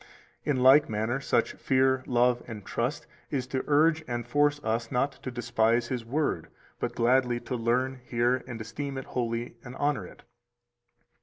[0.43, 5.11] In like manner such fear, love, and trust is to urge and force us not
[5.21, 6.47] to despise His Word,
[6.79, 10.23] but gladly to learn, hear, and esteem it holy, and honor it.